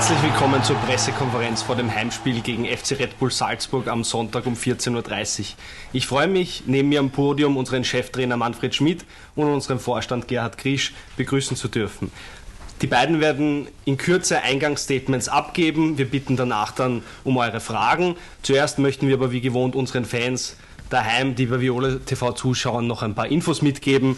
[0.00, 4.54] Herzlich willkommen zur Pressekonferenz vor dem Heimspiel gegen FC Red Bull Salzburg am Sonntag um
[4.54, 5.46] 14.30 Uhr.
[5.92, 9.04] Ich freue mich, neben mir am Podium unseren Cheftrainer Manfred Schmidt
[9.36, 12.10] und unseren Vorstand Gerhard Krisch begrüßen zu dürfen.
[12.80, 15.98] Die beiden werden in Kürze Eingangsstatements abgeben.
[15.98, 18.16] Wir bitten danach dann um eure Fragen.
[18.40, 20.56] Zuerst möchten wir aber wie gewohnt unseren Fans
[20.88, 24.16] daheim, die bei Viola TV zuschauen, noch ein paar Infos mitgeben.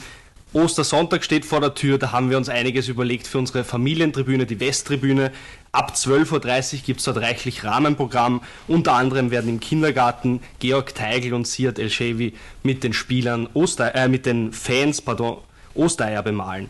[0.55, 4.61] Ostersonntag steht vor der Tür, da haben wir uns einiges überlegt für unsere Familientribüne, die
[4.61, 5.33] Westtribüne.
[5.75, 8.43] Ab 12.30 Uhr gibt es dort reichlich Rahmenprogramm.
[8.69, 14.07] Unter anderem werden im Kindergarten Georg Teigl und Siad El-Shevi mit den Spielern, Oster, äh,
[14.07, 15.39] mit den Fans, pardon,
[15.73, 16.69] Ostereier bemalen.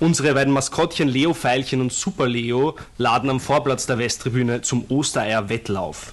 [0.00, 6.12] Unsere beiden Maskottchen Leo Feilchen und Super Leo laden am Vorplatz der Westtribüne zum Ostereier-Wettlauf.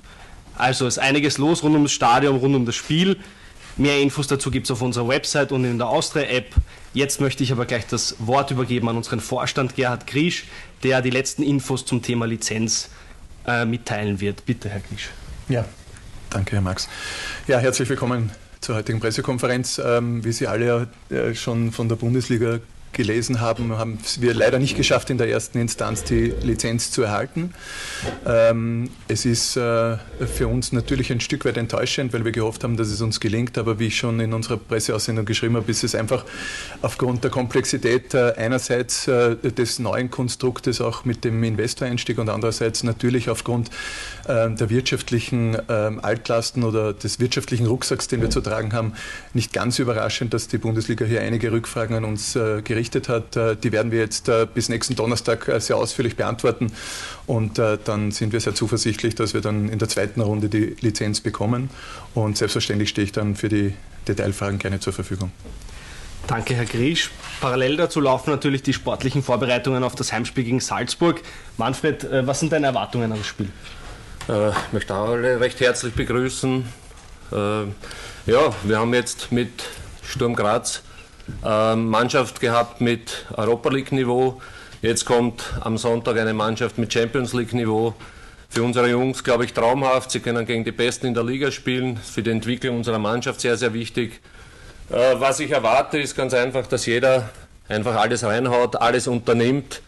[0.55, 3.17] Also ist einiges los rund um das Stadion, rund um das Spiel.
[3.75, 6.55] Mehr Infos dazu gibt es auf unserer Website und in der Austria-App.
[6.93, 10.45] Jetzt möchte ich aber gleich das Wort übergeben an unseren Vorstand Gerhard Griesch,
[10.83, 12.89] der die letzten Infos zum Thema Lizenz
[13.45, 14.45] äh, mitteilen wird.
[14.45, 15.09] Bitte, Herr Griesch.
[15.49, 15.65] Ja,
[16.29, 16.89] danke, Herr Max.
[17.47, 19.79] Ja, herzlich willkommen zur heutigen Pressekonferenz.
[19.83, 22.59] Ähm, wie Sie alle äh, schon von der Bundesliga
[22.93, 27.53] gelesen haben, haben wir leider nicht geschafft, in der ersten Instanz die Lizenz zu erhalten.
[28.25, 32.77] Ähm, es ist äh, für uns natürlich ein Stück weit enttäuschend, weil wir gehofft haben,
[32.77, 35.95] dass es uns gelingt, aber wie ich schon in unserer Presseaussendung geschrieben habe, ist es
[35.95, 36.25] einfach
[36.81, 42.83] aufgrund der Komplexität äh, einerseits äh, des neuen Konstruktes auch mit dem Investoreinstieg und andererseits
[42.83, 43.69] natürlich aufgrund
[44.27, 48.93] äh, der wirtschaftlichen ähm, Altlasten oder des wirtschaftlichen Rucksacks, den wir zu tragen haben,
[49.33, 53.35] nicht ganz überraschend, dass die Bundesliga hier einige Rückfragen an uns äh, gerichtet berichtet hat,
[53.35, 56.71] äh, die werden wir jetzt äh, bis nächsten Donnerstag äh, sehr ausführlich beantworten.
[57.27, 61.21] Und dann sind wir sehr zuversichtlich, dass wir dann in der zweiten Runde die Lizenz
[61.21, 61.69] bekommen.
[62.15, 63.75] Und selbstverständlich stehe ich dann für die
[64.07, 65.31] Detailfragen gerne zur Verfügung.
[66.25, 67.11] Danke, Herr Griesch.
[67.39, 71.21] Parallel dazu laufen natürlich die sportlichen Vorbereitungen auf das Heimspiel gegen Salzburg.
[71.57, 73.49] Manfred, was sind deine Erwartungen an das Spiel?
[74.27, 76.65] Ich möchte alle recht herzlich begrüßen.
[77.31, 79.51] Ja, wir haben jetzt mit
[80.01, 80.81] Sturm Graz
[81.41, 84.41] Mannschaft gehabt mit Europa League-Niveau.
[84.81, 87.93] Jetzt kommt am Sonntag eine Mannschaft mit Champions League-Niveau.
[88.49, 90.09] Für unsere Jungs, glaube ich, traumhaft.
[90.09, 91.97] Sie können gegen die Besten in der Liga spielen.
[91.97, 94.21] Für die Entwicklung unserer Mannschaft sehr, sehr wichtig.
[94.89, 97.29] Äh, was ich erwarte, ist ganz einfach, dass jeder
[97.67, 99.81] einfach alles reinhaut, alles unternimmt,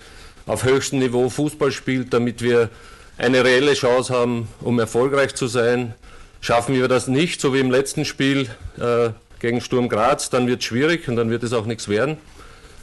[0.46, 2.69] auf höchstem Niveau Fußball spielt, damit wir
[3.18, 5.96] eine reelle Chance haben, um erfolgreich zu sein.
[6.40, 9.09] Schaffen wir das nicht, so wie im letzten Spiel, äh,
[9.41, 12.18] gegen Sturm Graz, dann wird es schwierig und dann wird es auch nichts werden.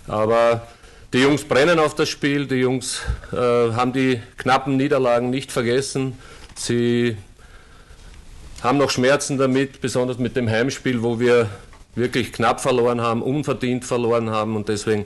[0.09, 0.67] Aber
[1.13, 3.01] die Jungs brennen auf das Spiel, die Jungs
[3.33, 6.19] äh, haben die knappen Niederlagen nicht vergessen.
[6.57, 7.17] Sie
[8.63, 11.49] haben noch Schmerzen damit, besonders mit dem Heimspiel, wo wir
[11.95, 15.05] wirklich knapp verloren haben, unverdient verloren haben und deswegen,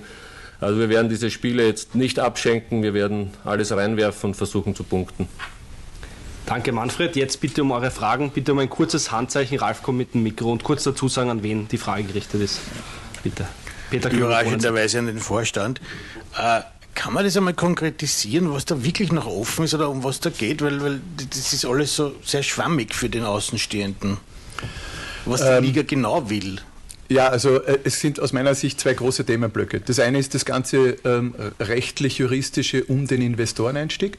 [0.58, 4.84] also wir werden diese Spiele jetzt nicht abschenken, wir werden alles reinwerfen und versuchen zu
[4.84, 5.28] punkten.
[6.46, 7.16] Danke, Manfred.
[7.16, 8.30] Jetzt bitte um eure Fragen.
[8.30, 9.58] Bitte um ein kurzes Handzeichen.
[9.58, 12.60] Ralf kommt mit dem Mikro und kurz dazu sagen, an wen die Frage gerichtet ist.
[13.22, 13.46] Bitte.
[13.90, 15.80] Peter Überraschenderweise an den Vorstand.
[16.36, 16.62] Äh,
[16.94, 20.30] kann man das einmal konkretisieren, was da wirklich noch offen ist oder um was da
[20.30, 20.62] geht?
[20.62, 21.00] Weil, weil
[21.30, 24.18] das ist alles so sehr schwammig für den Außenstehenden.
[25.24, 26.60] Was die ähm, Liga genau will.
[27.08, 29.80] Ja, also äh, es sind aus meiner Sicht zwei große Themenblöcke.
[29.80, 34.18] Das eine ist das ganze ähm, rechtlich-juristische um den Investoreneinstieg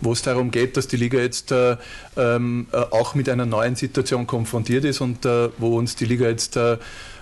[0.00, 1.76] wo es darum geht, dass die Liga jetzt äh,
[2.16, 6.28] ähm, äh, auch mit einer neuen Situation konfrontiert ist und äh, wo uns die Liga
[6.28, 6.76] jetzt äh,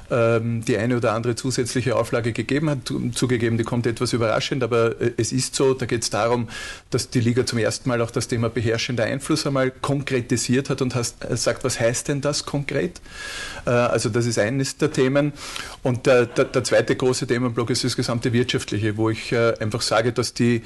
[0.09, 2.79] die eine oder andere zusätzliche Auflage gegeben hat.
[3.15, 5.75] Zugegeben, die kommt etwas überraschend, aber äh, es ist so.
[5.75, 6.49] Da geht es darum,
[6.91, 10.95] dass die Liga zum ersten Mal auch das Thema beherrschender Einfluss einmal konkretisiert hat und
[10.95, 13.01] hast, äh, sagt, was heißt denn das konkret?
[13.67, 15.33] Äh, also das ist eines der Themen.
[15.83, 20.13] Und der, der, der zweite große Themenblock ist das gesamte Wirtschaftliche, wo ich einfach sage,
[20.13, 20.63] dass die,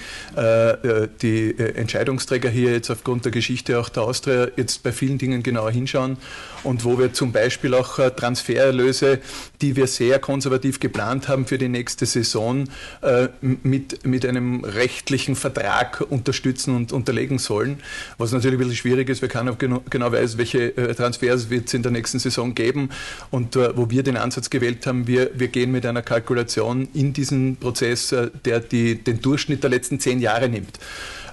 [1.22, 5.70] die Entscheidungsträger hier jetzt aufgrund der Geschichte auch der Austria jetzt bei vielen Dingen genauer
[5.70, 6.16] hinschauen
[6.62, 9.20] und wo wir zum Beispiel auch Transfererlöse
[9.60, 12.68] die wir sehr konservativ geplant haben für die nächste Saison,
[13.02, 17.80] äh, mit, mit einem rechtlichen Vertrag unterstützen und unterlegen sollen.
[18.18, 21.68] Was natürlich ein bisschen schwierig ist, weil keiner genau, genau weiß, welche äh, Transfers wird
[21.68, 22.90] es in der nächsten Saison geben.
[23.30, 27.12] Und äh, wo wir den Ansatz gewählt haben, wir, wir gehen mit einer Kalkulation in
[27.12, 30.78] diesen Prozess, der die, den Durchschnitt der letzten zehn Jahre nimmt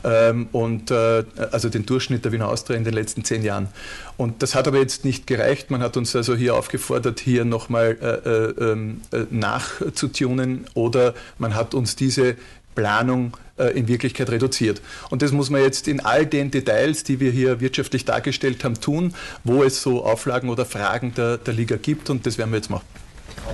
[0.08, 3.68] ähm, und äh, also den Durchschnitt der Wiener Austria in den letzten zehn Jahren.
[4.16, 5.70] Und das hat aber jetzt nicht gereicht.
[5.70, 11.56] Man hat uns also hier aufgefordert, hier nochmal äh, äh, ähm, äh, nachzutunen oder man
[11.56, 12.36] hat uns diese
[12.74, 14.82] Planung äh, in Wirklichkeit reduziert.
[15.10, 18.80] Und das muss man jetzt in all den Details, die wir hier wirtschaftlich dargestellt haben,
[18.80, 19.14] tun,
[19.44, 22.70] wo es so Auflagen oder Fragen der, der Liga gibt und das werden wir jetzt
[22.70, 22.86] machen.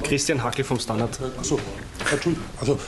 [0.03, 1.19] Christian Hackel vom Standard.
[1.38, 1.59] Achso,
[2.12, 2.44] Entschuldigung.
[2.59, 2.80] Also,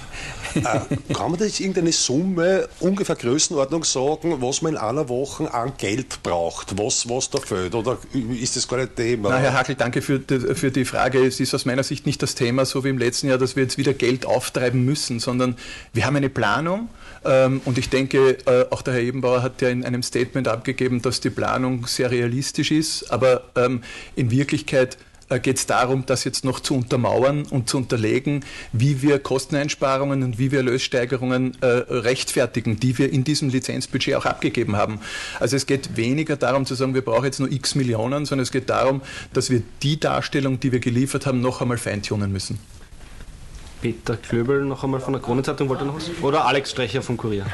[0.55, 5.53] äh, kann man da jetzt irgendeine Summe, ungefähr Größenordnung sagen, was man in einer Woche
[5.53, 7.75] an Geld braucht, was, was da fehlt?
[7.75, 9.29] Oder ist das gar nicht Thema?
[9.29, 11.25] Na, Herr Hackel, danke für die, für die Frage.
[11.25, 13.63] Es ist aus meiner Sicht nicht das Thema, so wie im letzten Jahr, dass wir
[13.63, 15.57] jetzt wieder Geld auftreiben müssen, sondern
[15.93, 16.89] wir haben eine Planung.
[17.25, 21.01] Ähm, und ich denke, äh, auch der Herr Ebenbauer hat ja in einem Statement abgegeben,
[21.01, 23.83] dass die Planung sehr realistisch ist, aber ähm,
[24.15, 24.97] in Wirklichkeit
[25.29, 30.37] geht es darum, das jetzt noch zu untermauern und zu unterlegen, wie wir Kosteneinsparungen und
[30.37, 34.99] wie wir Lössteigerungen äh, rechtfertigen, die wir in diesem Lizenzbudget auch abgegeben haben.
[35.39, 38.51] Also es geht weniger darum zu sagen, wir brauchen jetzt nur x Millionen, sondern es
[38.51, 39.01] geht darum,
[39.33, 42.59] dass wir die Darstellung, die wir geliefert haben, noch einmal feintunen müssen.
[43.85, 46.09] Peter Klöbel noch einmal von der Kronenzeitung wollte noch was?
[46.23, 47.45] Oder Alex Strecher vom Kurier?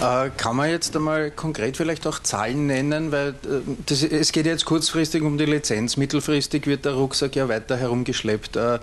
[0.00, 4.46] Äh, kann man jetzt einmal konkret vielleicht auch Zahlen nennen, weil äh, das, es geht
[4.46, 8.54] jetzt kurzfristig um die Lizenz, mittelfristig wird der Rucksack ja weiter herumgeschleppt.
[8.56, 8.78] Äh,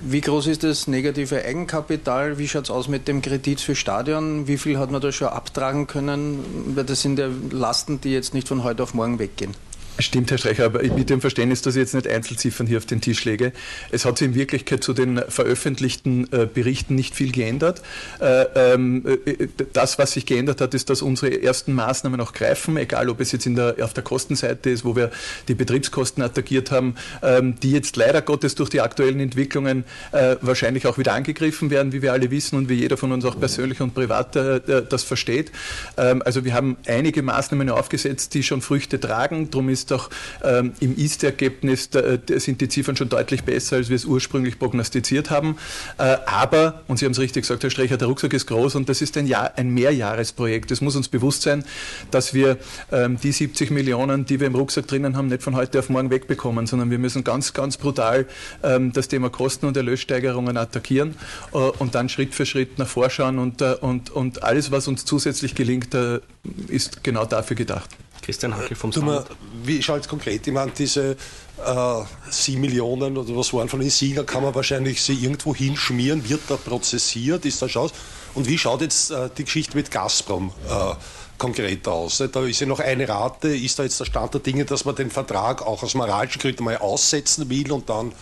[0.00, 2.38] wie groß ist das negative Eigenkapital?
[2.38, 4.46] Wie schaut es aus mit dem Kredit für Stadion?
[4.46, 6.74] Wie viel hat man da schon abtragen können?
[6.74, 9.54] Weil das sind ja Lasten, die jetzt nicht von heute auf morgen weggehen.
[10.00, 13.00] Stimmt, Herr Streicher, aber mit dem Verständnis, dass ich jetzt nicht Einzelziffern hier auf den
[13.00, 13.52] Tisch lege.
[13.90, 17.82] Es hat sich in Wirklichkeit zu den veröffentlichten äh, Berichten nicht viel geändert.
[18.20, 22.76] Äh, ähm, äh, das, was sich geändert hat, ist, dass unsere ersten Maßnahmen auch greifen,
[22.76, 25.10] egal ob es jetzt der, auf der Kostenseite ist, wo wir
[25.48, 30.86] die Betriebskosten attackiert haben, ähm, die jetzt leider Gottes durch die aktuellen Entwicklungen äh, wahrscheinlich
[30.86, 33.80] auch wieder angegriffen werden, wie wir alle wissen und wie jeder von uns auch persönlich
[33.80, 35.50] und privat äh, das versteht.
[35.96, 39.50] Ähm, also wir haben einige Maßnahmen aufgesetzt, die schon Früchte tragen.
[39.50, 40.10] Darum ist auch
[40.42, 41.90] ähm, im Ist-Ergebnis
[42.36, 45.56] sind die Ziffern schon deutlich besser, als wir es ursprünglich prognostiziert haben.
[45.98, 48.88] Äh, aber, und Sie haben es richtig gesagt, Herr Strecher, der Rucksack ist groß und
[48.88, 50.70] das ist ein, Jahr, ein Mehrjahresprojekt.
[50.70, 51.64] Es muss uns bewusst sein,
[52.10, 52.58] dass wir
[52.92, 56.10] ähm, die 70 Millionen, die wir im Rucksack drinnen haben, nicht von heute auf morgen
[56.10, 58.26] wegbekommen, sondern wir müssen ganz, ganz brutal
[58.62, 61.14] ähm, das Thema Kosten und Erlössteigerungen attackieren
[61.52, 65.04] äh, und dann Schritt für Schritt nach vorschauen und, äh, und, und alles, was uns
[65.04, 66.20] zusätzlich gelingt, äh,
[66.68, 67.90] ist genau dafür gedacht.
[68.28, 69.30] Christian Hackel vom Standard.
[69.64, 70.46] Wie schaut es konkret?
[70.46, 71.16] Ich meine, diese
[71.64, 76.28] äh, 7 Millionen oder was waren von den Sieger, kann man wahrscheinlich sie irgendwo hinschmieren,
[76.28, 77.94] wird da prozessiert, ist da Chance?
[78.34, 80.94] Und wie schaut jetzt äh, die Geschichte mit Gazprom äh,
[81.38, 82.22] konkret aus?
[82.30, 84.94] Da ist ja noch eine Rate, ist da jetzt der Stand der Dinge, dass man
[84.94, 88.12] den Vertrag auch aus moralischen Gründen mal aussetzen will und dann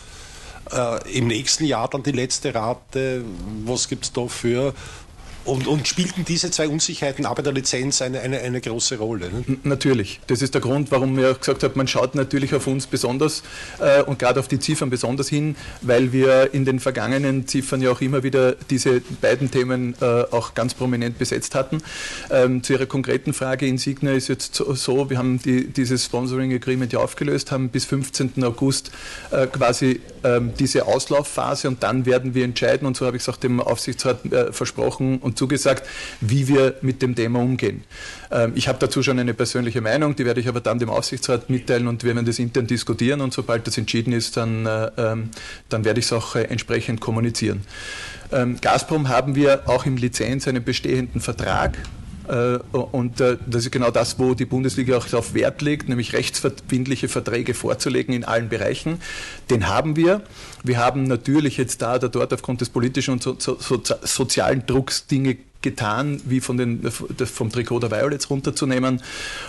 [0.71, 3.25] äh, im nächsten Jahr dann die letzte Rate,
[3.65, 4.73] was gibt es da für
[5.47, 9.31] und, und, spielten diese zwei Unsicherheiten bei der Lizenz eine, eine, eine große Rolle?
[9.31, 9.59] Ne?
[9.65, 10.21] Natürlich.
[10.27, 13.43] Das ist der Grund, warum wir auch gesagt haben, man schaut natürlich auf uns besonders
[13.79, 17.91] äh, und gerade auf die Ziffern besonders hin, weil wir in den vergangenen Ziffern ja
[17.91, 21.83] auch immer wieder diese beiden Themen äh, auch ganz prominent besetzt hatten.
[22.31, 26.93] Ähm, zu Ihrer konkreten Frage, Insignia ist jetzt so, wir haben die, dieses Sponsoring Agreement
[26.93, 28.43] ja aufgelöst, haben bis 15.
[28.45, 28.91] August
[29.31, 33.29] äh, quasi ähm, diese Auslaufphase und dann werden wir entscheiden und so habe ich es
[33.29, 35.87] auch dem Aufsichtsrat äh, versprochen und zugesagt,
[36.21, 37.85] wie wir mit dem Thema umgehen.
[38.31, 41.51] Ähm, ich habe dazu schon eine persönliche Meinung, die werde ich aber dann dem Aufsichtsrat
[41.51, 45.31] mitteilen und wir werden das intern diskutieren und sobald das entschieden ist, dann, äh, ähm,
[45.69, 47.63] dann werde ich es auch äh, entsprechend kommunizieren.
[48.33, 51.77] Ähm, Gazprom haben wir auch im Lizenz einen bestehenden Vertrag
[52.73, 57.55] und das ist genau das, wo die Bundesliga auch darauf Wert legt, nämlich rechtsverbindliche Verträge
[57.55, 59.01] vorzulegen in allen Bereichen.
[59.51, 60.23] Den haben wir.
[60.63, 64.67] Wir haben natürlich jetzt da oder dort aufgrund des politischen und so, so, so, sozialen
[64.67, 65.37] Drucks Dinge
[65.71, 69.03] getan, wie von den, vom Trikot der Violets runterzunehmen.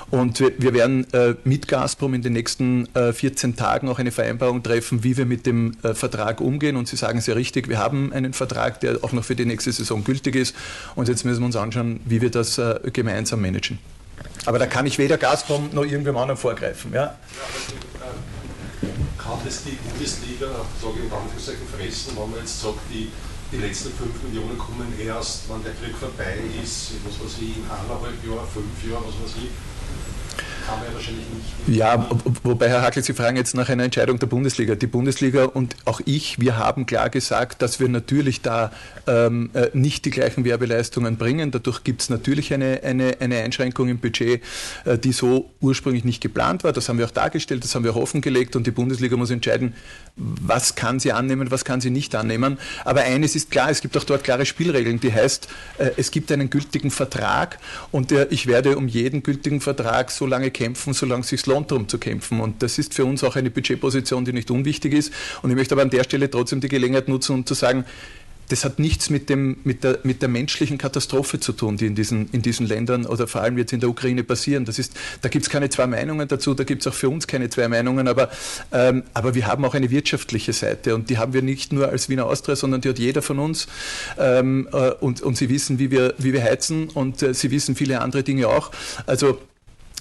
[0.10, 4.12] Und wir, wir werden äh, mit Gazprom in den nächsten äh, 14 Tagen auch eine
[4.12, 6.76] Vereinbarung treffen, wie wir mit dem äh, Vertrag umgehen.
[6.76, 9.72] Und Sie sagen sehr richtig, wir haben einen Vertrag, der auch noch für die nächste
[9.72, 10.56] Saison gültig ist.
[10.96, 13.78] Und jetzt müssen wir uns anschauen, wie wir das äh, gemeinsam managen.
[14.46, 16.94] Aber da kann ich weder Gazprom noch irgendwem anderen vorgreifen.
[16.94, 17.16] Ja?
[19.28, 20.48] kann das die Bundesliga,
[20.82, 23.12] sage ich in Anführungszeichen, fressen, wenn man jetzt sagt, die,
[23.52, 27.64] die letzten 5 Millionen kommen erst, wenn der Krieg vorbei ist, was weiß ich, in
[27.64, 29.50] eineinhalb Jahren, fünf Jahren, was weiß ich
[30.68, 31.78] kann man ja wahrscheinlich nicht.
[31.78, 32.08] Ja,
[32.44, 34.76] wobei, Herr Hackel, Sie fragen jetzt nach einer Entscheidung der Bundesliga.
[34.76, 38.72] Die Bundesliga und auch ich, wir haben klar gesagt, dass wir natürlich da
[39.08, 41.52] ähm, äh, nicht die gleichen Werbeleistungen bringen.
[41.52, 44.44] Dadurch gibt es natürlich eine, eine, eine Einschränkung im Budget,
[44.86, 46.74] äh, die so ursprünglich nicht geplant war.
[46.74, 49.74] Das haben wir auch dargestellt, das haben wir auch offengelegt und die Bundesliga muss entscheiden,
[50.16, 52.58] was kann sie annehmen, was kann sie nicht annehmen.
[52.84, 55.48] Aber eines ist klar, es gibt auch dort klare Spielregeln, die heißt,
[55.78, 57.60] äh, es gibt einen gültigen Vertrag
[57.92, 61.88] und ich werde um jeden gültigen Vertrag so lange kämpfen, solange es sich lohnt, darum
[61.88, 62.40] zu kämpfen.
[62.40, 65.14] Und das ist für uns auch eine Budgetposition, die nicht unwichtig ist.
[65.44, 67.86] Und ich möchte aber an der Stelle trotzdem die Gelegenheit nutzen, um zu sagen,
[68.50, 71.96] das hat nichts mit, dem, mit, der, mit der menschlichen Katastrophe zu tun, die in
[71.96, 74.64] diesen, in diesen Ländern oder vor allem jetzt in der Ukraine passieren.
[74.64, 77.28] Das ist, da gibt es keine zwei Meinungen dazu, da gibt es auch für uns
[77.28, 78.30] keine zwei Meinungen, aber,
[78.72, 82.08] ähm, aber wir haben auch eine wirtschaftliche Seite und die haben wir nicht nur als
[82.08, 83.68] Wiener Austria, sondern die hat jeder von uns
[84.18, 87.76] ähm, äh, und, und sie wissen, wie wir, wie wir heizen und äh, sie wissen
[87.76, 88.72] viele andere Dinge auch.
[89.06, 89.40] Also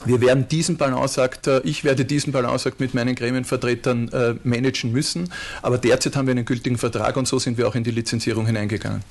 [0.06, 5.32] wir werden diesen Balanceakt, äh, ich werde diesen Balanceakt mit meinen Gremienvertretern äh, managen müssen,
[5.62, 8.46] aber derzeit haben wir einen gültigen Vertrag und so sind wir auch in die Lizenzierung
[8.46, 9.02] hineingegangen.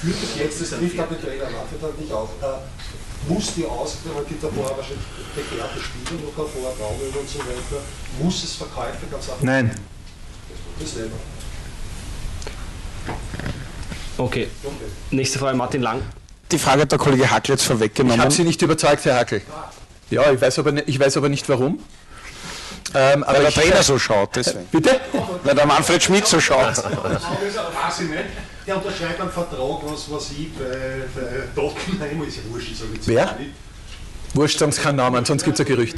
[0.00, 2.28] Führt es jetzt, das trifft auch den Trainer Nachmittag nicht auf,
[3.28, 7.82] muss die Austria, man gibt davor wahrscheinlich begehrte Spieler noch hervor, Raumöl und so weiter,
[8.22, 9.70] muss es Verkäufe ganz einfach Nein.
[10.78, 11.12] Das nehmen
[14.16, 14.48] Okay.
[15.10, 16.02] Nächste Frage, Martin Lang.
[16.50, 18.20] Die Frage hat der Kollege Hackel jetzt Ich vorweggenommen.
[18.20, 19.42] habe Sie nicht überzeugt, Herr Hackel.
[20.10, 21.78] Ja, ich weiß aber, nicht, ich weiß aber nicht warum.
[22.96, 24.66] Ähm, aber weil der ich, Trainer so schaut, deswegen.
[24.70, 25.00] Bitte?
[25.42, 26.78] Weil der Manfred Schmidt so schaut.
[26.78, 26.84] Ich.
[28.66, 32.92] Der unterschreibt einen Vertrag, was weiß ich, bei, bei Tottenham, ist ja wurscht, ich sage
[32.94, 33.36] jetzt Wer?
[34.32, 35.96] Wurscht, sagen Sie keinen Namen, sonst gibt es ein Gerücht.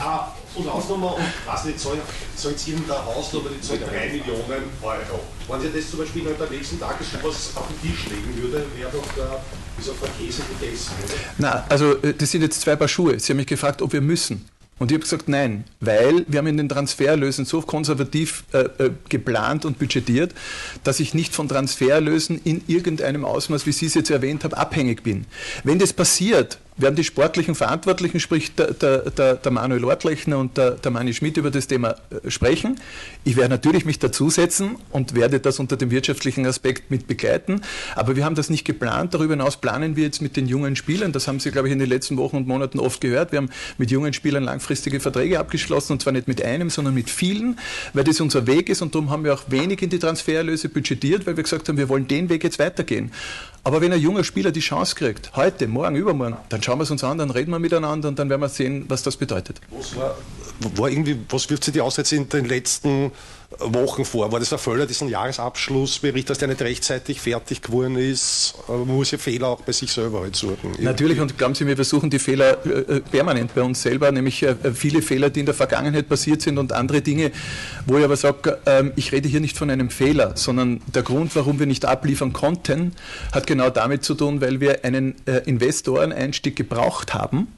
[0.00, 1.98] Ah, und Ausnummer, und weiß nicht, soll,
[2.34, 5.20] soll jetzt irgendein Haus, aber die zahlt 3 Millionen Euro.
[5.48, 8.66] Wenn Sie das zum Beispiel halt am nächsten Tag sowas auf den Tisch legen würde,
[8.76, 9.40] wäre doch der,
[9.76, 11.14] wie sagt man, Käse gegessen, oder?
[11.38, 13.18] Na, also äh, das sind jetzt zwei Paar Schuhe.
[13.18, 14.44] Sie haben mich gefragt, ob wir müssen.
[14.78, 18.90] Und ich habe gesagt, nein, weil wir haben in den Transferlösen so konservativ äh, äh,
[19.08, 20.34] geplant und budgetiert,
[20.82, 25.04] dass ich nicht von Transferlösen in irgendeinem Ausmaß, wie Sie es jetzt erwähnt haben, abhängig
[25.04, 25.26] bin.
[25.62, 30.72] Wenn das passiert, werden die sportlichen Verantwortlichen, sprich der, der, der, Manuel Ortlechner und der,
[30.72, 32.80] der Manni Schmidt über das Thema äh, sprechen.
[33.22, 37.60] Ich werde natürlich mich dazusetzen und werde das unter dem wirtschaftlichen Aspekt mit begleiten.
[37.94, 39.14] Aber wir haben das nicht geplant.
[39.14, 41.12] Darüber hinaus planen wir jetzt mit den jungen Spielern.
[41.12, 43.30] Das haben Sie, glaube ich, in den letzten Wochen und Monaten oft gehört.
[43.30, 47.08] Wir haben mit jungen Spielern langfristige Verträge abgeschlossen und zwar nicht mit einem, sondern mit
[47.08, 47.58] vielen,
[47.92, 51.26] weil das unser Weg ist und darum haben wir auch wenig in die Transfererlöse budgetiert,
[51.26, 53.12] weil wir gesagt haben, wir wollen den Weg jetzt weitergehen.
[53.66, 56.90] Aber wenn ein junger Spieler die Chance kriegt, heute, morgen, übermorgen, dann schauen wir es
[56.90, 59.58] uns an, dann reden wir miteinander und dann werden wir sehen, was das bedeutet.
[59.70, 60.14] Was war,
[60.76, 63.10] war irgendwie, was wirft sich die aus in den letzten
[63.58, 64.32] Wochen vor?
[64.32, 68.54] War das ein Fehler, diesen Jahresabschlussbericht, dass der nicht rechtzeitig fertig geworden ist?
[68.68, 70.72] Man muss ja Fehler auch bei sich selber halt suchen.
[70.80, 74.42] Natürlich, und glauben Sie mir, wir suchen die Fehler äh, permanent bei uns selber, nämlich
[74.42, 77.32] äh, viele Fehler, die in der Vergangenheit passiert sind und andere Dinge,
[77.86, 81.34] wo ich aber sage, ähm, ich rede hier nicht von einem Fehler, sondern der Grund,
[81.36, 82.92] warum wir nicht abliefern konnten,
[83.32, 87.48] hat genau damit zu tun, weil wir einen äh, Investoreneinstieg gebraucht haben.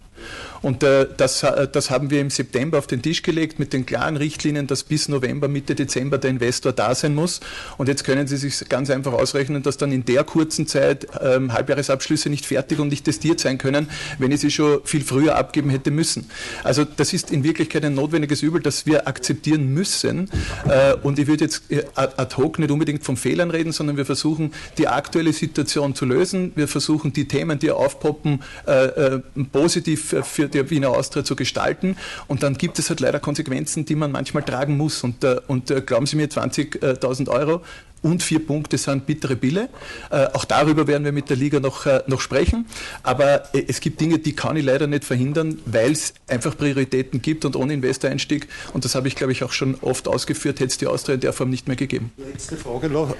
[0.62, 3.86] Und äh, das, äh, das haben wir im September auf den Tisch gelegt mit den
[3.86, 7.40] klaren Richtlinien, dass bis November, Mitte Dezember der Investor da sein muss.
[7.78, 11.52] Und jetzt können Sie sich ganz einfach ausrechnen, dass dann in der kurzen Zeit ähm,
[11.52, 15.70] Halbjahresabschlüsse nicht fertig und nicht testiert sein können, wenn ich sie schon viel früher abgeben
[15.70, 16.30] hätte müssen.
[16.64, 20.30] Also das ist in Wirklichkeit ein notwendiges Übel, das wir akzeptieren müssen.
[20.68, 24.06] Äh, und ich würde jetzt äh, ad hoc nicht unbedingt von Fehlern reden, sondern wir
[24.06, 26.52] versuchen, die aktuelle Situation zu lösen.
[26.54, 29.20] Wir versuchen, die Themen, die aufpoppen, äh, äh,
[29.52, 31.96] positiv für die Wiener Austria zu gestalten.
[32.26, 35.02] Und dann gibt es halt leider Konsequenzen, die man manchmal tragen muss.
[35.04, 37.62] Und, äh, und äh, glauben Sie mir, 20.000 Euro
[38.06, 39.68] und vier Punkte sind bittere Bille.
[40.10, 42.66] Äh, auch darüber werden wir mit der Liga noch, äh, noch sprechen.
[43.02, 47.20] Aber äh, es gibt Dinge, die kann ich leider nicht verhindern, weil es einfach Prioritäten
[47.22, 50.70] gibt und ohne Investoreinstieg, und das habe ich glaube ich auch schon oft ausgeführt, hätte
[50.70, 52.12] es die Austria in der Form nicht mehr gegeben.
[52.16, 53.14] Letzte Frage noch.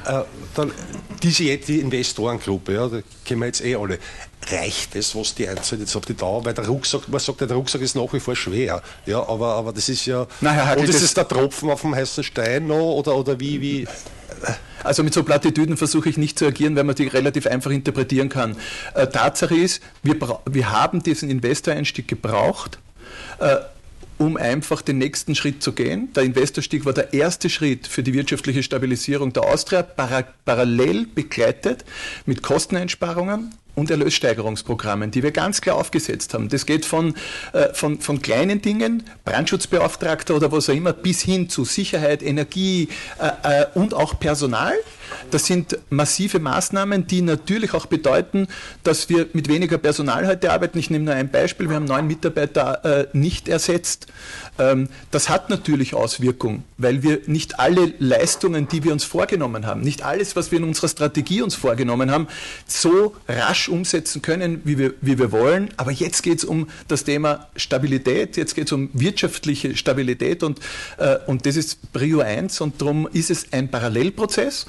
[0.55, 0.71] Dann,
[1.23, 3.99] diese die Investorengruppe, ja, da kennen wir jetzt eh alle.
[4.49, 6.45] Reicht es, was die einzahlt jetzt auf die Dauer?
[6.45, 8.81] Weil der Rucksack, man sagt ja, der Rucksack ist nach wie vor schwer.
[9.07, 10.27] Ja, aber, aber das ist ja.
[10.41, 12.95] Na, Herr und ist das- es der Tropfen auf dem heißen Stein noch?
[12.95, 13.89] Oder, oder wie, wie?
[14.85, 18.29] Also mit so Plattitüden versuche ich nicht zu agieren, weil man die relativ einfach interpretieren
[18.29, 18.57] kann.
[18.95, 20.17] Äh, Tatsache ist, wir,
[20.49, 22.79] wir haben diesen Investoreinstieg gebraucht,
[23.41, 23.57] äh,
[24.19, 26.13] um einfach den nächsten Schritt zu gehen.
[26.15, 31.85] Der Investorstieg war der erste Schritt für die wirtschaftliche Stabilisierung der Austria, para parallel begleitet
[32.25, 36.49] mit Kosteneinsparungen und Erlössteigerungsprogrammen, die wir ganz klar aufgesetzt haben.
[36.49, 37.15] Das geht von,
[37.53, 42.89] äh, von, von kleinen Dingen, Brandschutzbeauftragter oder was auch immer, bis hin zu Sicherheit, Energie
[43.21, 44.75] äh, äh, und auch Personal.
[45.31, 48.49] Das sind massive Maßnahmen, die natürlich auch bedeuten,
[48.83, 50.79] dass wir mit weniger Personal heute arbeiten.
[50.79, 51.69] Ich nehme nur ein Beispiel.
[51.69, 54.07] Wir haben neun Mitarbeiter äh, nicht ersetzt.
[54.59, 59.81] Ähm, das hat natürlich Auswirkungen, weil wir nicht alle Leistungen, die wir uns vorgenommen haben,
[59.81, 62.29] nicht alles, was wir in unserer Strategie uns vorgenommen haben,
[62.67, 65.71] so rasch umsetzen können, wie wir, wie wir wollen.
[65.77, 70.61] Aber jetzt geht es um das Thema Stabilität, jetzt geht es um wirtschaftliche Stabilität und,
[70.99, 74.67] äh, und das ist Prio 1 und darum ist es ein Parallelprozess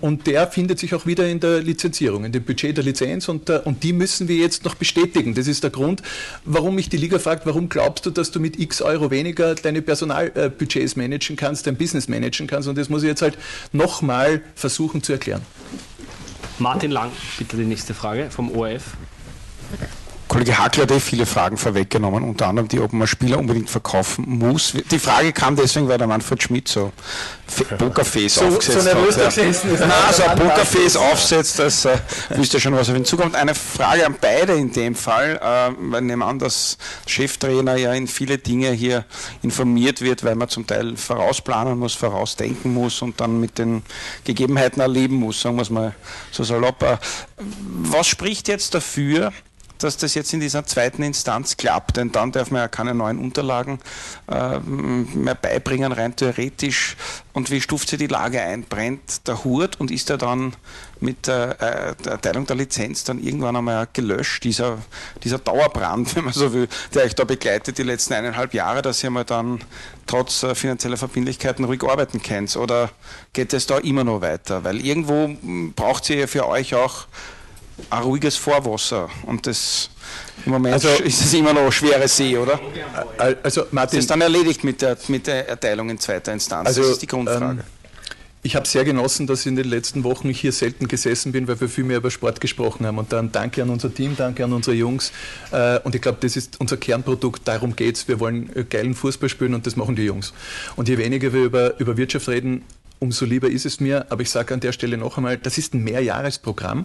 [0.00, 3.48] und der findet sich auch wieder in der Lizenzierung, in dem Budget der Lizenz und,
[3.48, 5.34] äh, und die müssen wir jetzt noch bestätigen.
[5.34, 6.02] Das ist der Grund,
[6.44, 9.82] warum mich die Liga fragt, warum glaubst du, dass du mit x Euro weniger deine
[9.82, 13.38] Personalbudgets managen kannst, dein Business managen kannst und das muss ich jetzt halt
[13.72, 15.42] nochmal versuchen zu erklären.
[16.58, 18.96] Martin Lang, bitte die nächste Frage vom ORF.
[20.34, 24.24] Kollege Hackler hat eh viele Fragen vorweggenommen, unter anderem die, ob man Spieler unbedingt verkaufen
[24.26, 24.72] muss.
[24.90, 26.90] Die Frage kam deswegen, weil der Manfred Schmidt so
[27.78, 29.36] Pokerface so, aufgesetzt so nervös hat.
[29.36, 29.44] Ja.
[29.44, 31.98] Nein, so ein Pokerface aufsetzt, das äh,
[32.30, 33.36] wüsste schon, was auf ihn zukommt.
[33.36, 37.92] Eine Frage an beide in dem Fall, äh, weil ich nehme an, dass Cheftrainer ja
[37.92, 39.04] in viele Dinge hier
[39.42, 43.84] informiert wird, weil man zum Teil vorausplanen muss, vorausdenken muss und dann mit den
[44.24, 45.94] Gegebenheiten erleben muss, sagen wir es mal
[46.32, 46.82] so salopp.
[46.82, 46.96] Äh,
[47.36, 49.32] was spricht jetzt dafür,
[49.78, 53.18] dass das jetzt in dieser zweiten Instanz klappt, denn dann darf man ja keine neuen
[53.18, 53.78] Unterlagen
[54.30, 56.96] äh, mehr beibringen, rein theoretisch.
[57.32, 58.62] Und wie stuft sie die Lage ein?
[58.62, 60.54] Brennt der Hurt und ist er dann
[61.00, 64.78] mit der, äh, der Erteilung der Lizenz dann irgendwann einmal gelöscht, dieser,
[65.22, 69.02] dieser Dauerbrand, wenn man so will, der euch da begleitet die letzten eineinhalb Jahre, dass
[69.02, 69.60] ihr mal dann
[70.06, 72.56] trotz äh, finanzieller Verbindlichkeiten ruhig arbeiten könnt?
[72.56, 72.90] Oder
[73.32, 74.64] geht es da immer noch weiter?
[74.64, 77.06] Weil irgendwo hm, braucht sie ja für euch auch
[77.90, 79.08] ein ruhiges Vorwasser.
[79.26, 79.90] Und das
[80.44, 82.60] im Moment also, ist es immer noch eine schwere See, oder?
[83.42, 86.66] Also Martin, das ist dann erledigt mit der, mit der Erteilung in zweiter Instanz.
[86.66, 87.60] Also, das ist die Grundfrage.
[87.60, 87.84] Ähm,
[88.46, 91.58] ich habe sehr genossen, dass ich in den letzten Wochen hier selten gesessen bin, weil
[91.62, 92.98] wir viel mehr über Sport gesprochen haben.
[92.98, 95.12] Und dann danke an unser Team, danke an unsere Jungs.
[95.50, 97.48] Äh, und ich glaube, das ist unser Kernprodukt.
[97.48, 98.06] Darum geht es.
[98.06, 100.34] Wir wollen äh, geilen Fußball spielen und das machen die Jungs.
[100.76, 102.66] Und je weniger wir über, über Wirtschaft reden,
[102.98, 104.04] umso lieber ist es mir.
[104.10, 106.84] Aber ich sage an der Stelle noch einmal, das ist ein Mehrjahresprogramm.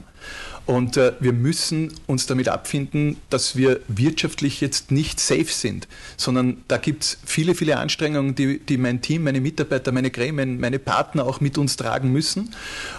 [0.70, 6.58] Und äh, wir müssen uns damit abfinden, dass wir wirtschaftlich jetzt nicht safe sind, sondern
[6.68, 10.78] da gibt es viele, viele Anstrengungen, die, die mein Team, meine Mitarbeiter, meine Gremien, meine
[10.78, 12.54] Partner auch mit uns tragen müssen.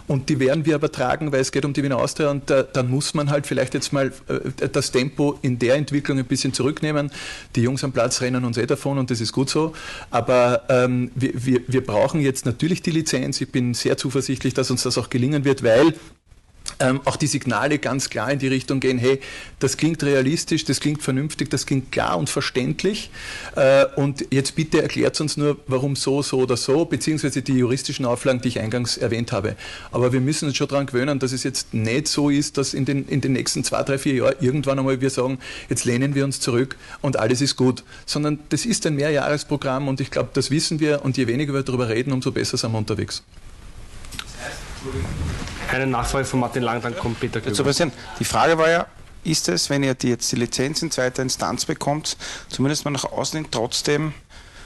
[0.09, 2.65] Und die werden wir aber tragen, weil es geht um die Wiener Austria und äh,
[2.73, 6.53] dann muss man halt vielleicht jetzt mal äh, das Tempo in der Entwicklung ein bisschen
[6.53, 7.13] zurücknehmen.
[7.55, 9.75] Die Jungs am Platz rennen uns eh davon und das ist gut so.
[10.11, 13.41] Aber ähm, wir, wir, wir brauchen jetzt natürlich die Lizenz.
[13.41, 15.95] Ich bin sehr zuversichtlich, dass uns das auch gelingen wird, weil
[16.81, 19.21] ähm, auch die Signale ganz klar in die Richtung gehen, hey,
[19.59, 23.11] das klingt realistisch, das klingt vernünftig, das klingt klar und verständlich.
[23.55, 28.07] Äh, und jetzt bitte erklärt uns nur, warum so, so oder so, beziehungsweise die juristischen
[28.07, 29.57] Auflagen, die ich eingangs erwähnt habe.
[29.93, 32.85] Aber wir müssen uns schon daran gewöhnen, dass es jetzt nicht so ist, dass in
[32.85, 36.25] den, in den nächsten zwei, drei, vier Jahren irgendwann einmal wir sagen, jetzt lehnen wir
[36.25, 37.85] uns zurück und alles ist gut.
[38.07, 41.63] Sondern das ist ein Mehrjahresprogramm und ich glaube, das wissen wir und je weniger wir
[41.63, 43.23] darüber reden, umso besser sind wir unterwegs.
[44.85, 47.55] Das heißt, eine Nachfrage von Martin Lang, dann kommt Peter Klüber.
[47.55, 48.87] Sebastian, die Frage war ja,
[49.25, 52.17] ist es, wenn ihr die jetzt die Lizenz in zweiter Instanz bekommt,
[52.49, 54.15] zumindest mal nach außen hin trotzdem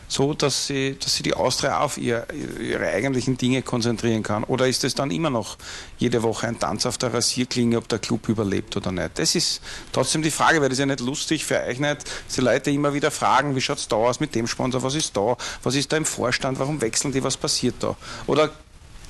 [0.07, 2.27] so, dass sie, dass sie die Austria auf ihr,
[2.61, 4.45] ihre eigentlichen Dinge konzentrieren kann?
[4.45, 5.57] Oder ist es dann immer noch
[5.99, 9.19] jede Woche ein Tanz auf der Rasierklinge, ob der Club überlebt oder nicht?
[9.19, 9.61] Das ist
[9.93, 12.71] trotzdem die Frage, weil das ist ja nicht lustig für euch nicht, dass die Leute
[12.71, 15.75] immer wieder fragen, wie schaut es da aus mit dem Sponsor, was ist da, was
[15.75, 17.97] ist da im Vorstand, warum wechseln die, was passiert da?
[18.27, 18.51] Oder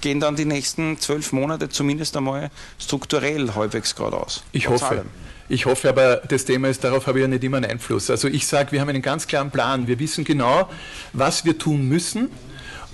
[0.05, 4.45] gehen dann die nächsten zwölf Monate zumindest einmal strukturell halbwegs geradeaus.
[4.53, 4.87] Ich hoffe.
[4.87, 5.07] Allem.
[5.49, 8.11] Ich hoffe aber, das Thema ist, darauf habe ich ja nicht immer einen Einfluss.
[8.11, 9.87] Also ich sage, wir haben einen ganz klaren Plan.
[9.87, 10.69] Wir wissen genau,
[11.15, 12.31] was wir tun müssen.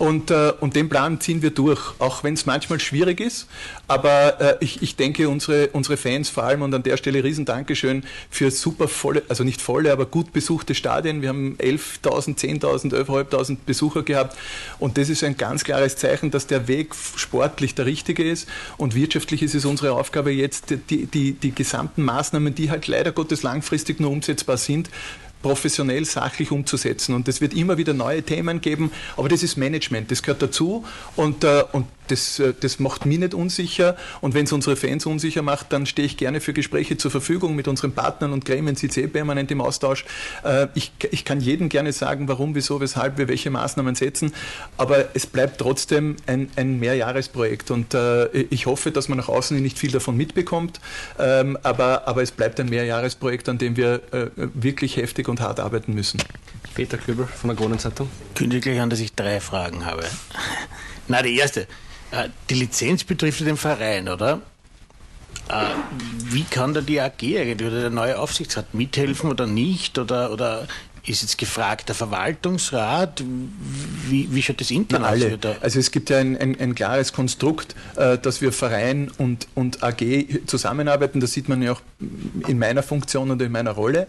[0.00, 3.46] Und, äh, und den Plan ziehen wir durch, auch wenn es manchmal schwierig ist.
[3.86, 7.44] Aber äh, ich, ich denke, unsere, unsere Fans vor allem und an der Stelle riesen
[7.44, 11.20] Dankeschön für super volle, also nicht volle, aber gut besuchte Stadien.
[11.20, 14.38] Wir haben 11.000, 10.000, 11.500 Besucher gehabt.
[14.78, 18.48] Und das ist ein ganz klares Zeichen, dass der Weg sportlich der richtige ist.
[18.78, 23.12] Und wirtschaftlich ist es unsere Aufgabe jetzt, die, die, die gesamten Maßnahmen, die halt leider
[23.12, 24.88] Gottes langfristig nur umsetzbar sind,
[25.42, 27.14] professionell, sachlich umzusetzen.
[27.14, 30.85] Und es wird immer wieder neue Themen geben, aber das ist Management, das gehört dazu
[31.16, 33.96] und, äh, und das, äh, das macht mich nicht unsicher.
[34.20, 37.55] Und wenn es unsere Fans unsicher macht, dann stehe ich gerne für Gespräche zur Verfügung
[37.57, 40.05] mit unseren Partnern und Gremien, sind eh permanent im Austausch.
[40.44, 44.33] Äh, ich, ich kann jedem gerne sagen, warum, wieso, weshalb wir welche Maßnahmen setzen,
[44.77, 49.61] aber es bleibt trotzdem ein, ein Mehrjahresprojekt und äh, ich hoffe, dass man nach außen
[49.61, 50.81] nicht viel davon mitbekommt,
[51.18, 54.01] ähm, aber, aber es bleibt ein Mehrjahresprojekt, an dem wir
[54.55, 56.20] wirklich heftig und hart arbeiten müssen.
[56.75, 58.09] Peter Klöbel von der Kronenzeitung.
[58.35, 60.05] Kündige gleich an, dass ich drei Fragen habe.
[61.09, 61.66] Na, die erste.
[62.11, 64.40] Äh, die Lizenz betrifft den Verein, oder?
[65.49, 65.66] Äh,
[66.25, 69.99] wie kann da die AG eigentlich oder der neue Aufsichtsrat mithelfen oder nicht?
[69.99, 70.66] Oder, oder
[71.07, 73.25] ist jetzt gefragt der Verwaltungsrat?
[74.09, 75.20] Wie, wie schaut das intern aus?
[75.61, 79.83] Also es gibt ja ein, ein, ein klares Konstrukt, äh, dass wir Verein und, und
[79.83, 81.20] AG zusammenarbeiten.
[81.20, 81.83] Das sieht man ja auch
[82.46, 84.07] in meiner Funktion und in meiner Rolle.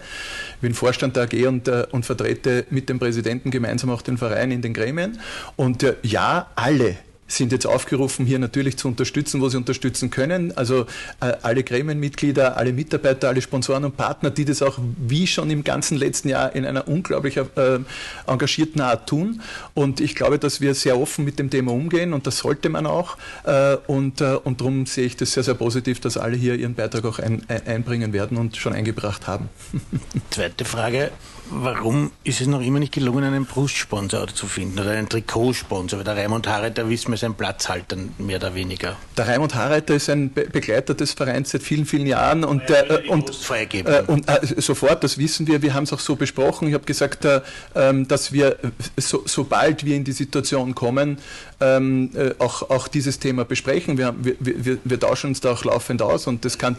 [0.56, 4.18] Ich bin Vorstand der AG und, äh, und vertrete mit dem Präsidenten gemeinsam auch den
[4.18, 5.20] Verein in den Gremien.
[5.56, 6.98] Und äh, ja, alle
[7.32, 10.56] sind jetzt aufgerufen, hier natürlich zu unterstützen, wo sie unterstützen können.
[10.58, 10.86] Also
[11.22, 15.64] äh, alle Gremienmitglieder, alle Mitarbeiter, alle Sponsoren und Partner, die das auch wie schon im
[15.64, 17.80] ganzen letzten Jahr in einer unglaublich äh,
[18.28, 19.42] engagierten Art tun.
[19.74, 22.86] Und ich glaube, dass wir sehr offen mit dem Thema umgehen und das sollte man
[22.86, 23.18] auch.
[23.44, 26.76] Äh, und, äh, und darum sehe ich das sehr, sehr positiv, dass alle hier ihren
[26.76, 29.50] Beitrag auch ein, ein, einbringen werden und schon eingebracht haben.
[30.30, 31.12] Zweite Frage
[31.52, 36.00] warum ist es noch immer nicht gelungen, einen Brustsponsor zu finden oder einen Trikotsponsor?
[36.00, 38.96] Weil der Raimund Harreiter, wissen wir, ist ein Platzhalter, mehr oder weniger.
[39.18, 42.84] Der Raimund Harreiter ist ein Be Begleiter des Vereins seit vielen, vielen Jahren und, ja,
[42.84, 43.30] äh, und,
[43.72, 46.68] äh, und äh, sofort, das wissen wir, wir haben es auch so besprochen.
[46.68, 47.42] Ich habe gesagt, äh,
[47.76, 48.58] ähm, dass wir,
[48.98, 51.18] so, sobald wir in die Situation kommen,
[51.62, 53.98] ähm, äh, auch, auch dieses Thema besprechen.
[53.98, 56.76] Wir, wir, wir, wir, tauschen uns da auch laufend aus und das kann,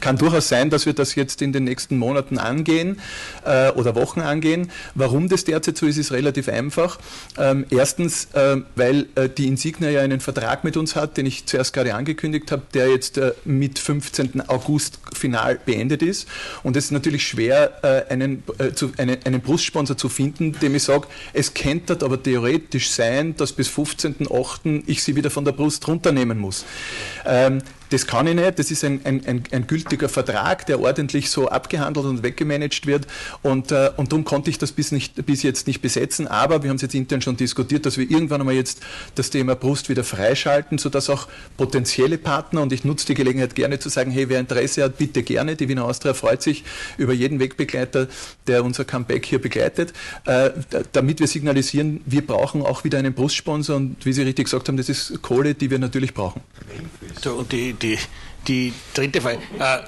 [0.00, 3.00] kann durchaus sein, dass wir das jetzt in den nächsten Monaten angehen
[3.44, 4.70] äh, oder Wochen angehen.
[4.94, 6.98] Warum das derzeit so ist, ist relativ einfach.
[7.38, 11.46] Ähm, erstens, äh, weil äh, die Insignia ja einen Vertrag mit uns hat, den ich
[11.46, 14.48] zuerst gerade angekündigt habe, der jetzt äh, mit 15.
[14.48, 16.28] August final beendet ist.
[16.62, 18.42] Und es ist natürlich schwer, äh, einen,
[18.74, 23.52] zu, einen, einen Brustsponsor zu finden, dem ich sage, es könnte aber theoretisch sein, dass
[23.52, 24.82] bis 15 15.8.
[24.86, 26.64] ich sie wieder von der Brust runternehmen muss.
[27.24, 28.58] Ähm, das kann ich nicht.
[28.58, 33.06] Das ist ein, ein, ein, ein, gültiger Vertrag, der ordentlich so abgehandelt und weggemanagt wird.
[33.42, 36.26] Und, äh, und darum konnte ich das bis, nicht, bis jetzt nicht besetzen.
[36.26, 38.80] Aber wir haben es jetzt intern schon diskutiert, dass wir irgendwann einmal jetzt
[39.14, 43.78] das Thema Brust wieder freischalten, sodass auch potenzielle Partner, und ich nutze die Gelegenheit gerne
[43.78, 45.56] zu sagen, hey, wer Interesse hat, bitte gerne.
[45.56, 46.64] Die Wiener Austria freut sich
[46.96, 48.08] über jeden Wegbegleiter,
[48.46, 49.92] der unser Comeback hier begleitet,
[50.26, 50.50] äh,
[50.92, 53.76] damit wir signalisieren, wir brauchen auch wieder einen Brustsponsor.
[53.76, 56.40] Und wie Sie richtig gesagt haben, das ist Kohle, die wir natürlich brauchen.
[57.22, 57.98] So, und die, die,
[58.46, 59.38] die dritte Frage.
[59.58, 59.78] Äh,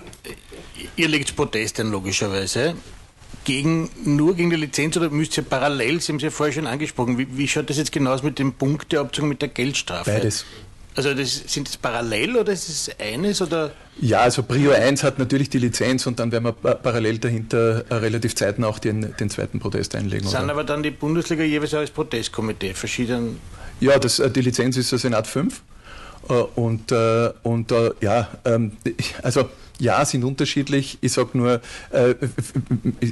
[0.96, 2.74] ihr legt Protest ein, logischerweise.
[3.44, 6.66] Gegen, nur gegen die Lizenz oder müsst ihr parallel, Sie haben es ja vorher schon
[6.66, 10.10] angesprochen, wie, wie schaut das jetzt genau aus mit dem Punkteabzug mit der Geldstrafe?
[10.10, 10.44] Beides.
[10.96, 13.40] Also das, sind das parallel oder ist es eines?
[13.40, 13.72] Oder?
[14.00, 17.94] Ja, also Prio 1 hat natürlich die Lizenz und dann werden wir parallel dahinter äh,
[17.94, 20.28] relativ zeitnah auch den, den zweiten Protest einlegen.
[20.28, 20.52] Sind oder?
[20.52, 23.38] aber dann die Bundesliga jeweils als Protestkomitee verschieden?
[23.80, 25.58] Ja, das, äh, die Lizenz ist der Senat 5 äh,
[26.28, 28.72] und, äh, und äh, ja, ähm,
[29.22, 29.48] also
[29.80, 30.98] ja, sind unterschiedlich.
[31.00, 32.14] Ich sage nur, äh,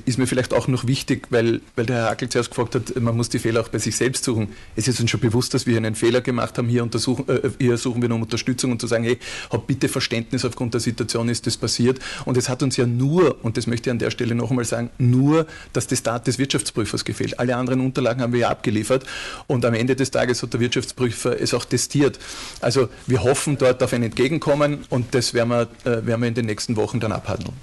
[0.05, 3.17] ist mir vielleicht auch noch wichtig, weil, weil der Herr Hackel zuerst gefragt hat, man
[3.17, 4.49] muss die Fehler auch bei sich selbst suchen.
[4.77, 6.69] Es ist uns schon bewusst, dass wir einen Fehler gemacht haben.
[6.69, 9.19] Hier, untersuchen, äh, hier suchen wir um Unterstützung und zu sagen, hey,
[9.51, 11.99] hab bitte Verständnis, aufgrund der Situation ist das passiert.
[12.27, 14.67] Und es hat uns ja nur, und das möchte ich an der Stelle noch einmal
[14.67, 17.39] sagen, nur das Testat des Wirtschaftsprüfers gefehlt.
[17.39, 19.05] Alle anderen Unterlagen haben wir ja abgeliefert
[19.47, 22.19] und am Ende des Tages hat der Wirtschaftsprüfer es auch testiert.
[22.61, 26.35] Also wir hoffen dort auf ein Entgegenkommen und das werden wir, äh, werden wir in
[26.35, 27.55] den nächsten nächsten Wochen dann abhandeln.